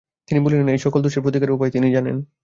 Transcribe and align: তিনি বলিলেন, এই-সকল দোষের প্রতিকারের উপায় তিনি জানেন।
তিনি 0.27 0.39
বলিলেন, 0.45 0.67
এই-সকল 0.69 0.99
দোষের 1.01 1.23
প্রতিকারের 1.23 1.55
উপায় 1.55 1.71
তিনি 1.71 1.87
জানেন। 1.93 2.17